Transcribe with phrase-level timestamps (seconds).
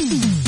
[0.00, 0.39] Mm-hmm.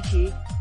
[0.02, 0.53] 持。